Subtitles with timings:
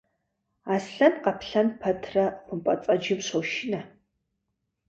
[0.73, 3.81] Аслъэн-къаплъэн пэтрэ хъумпӏэцӏэджым щощынэ.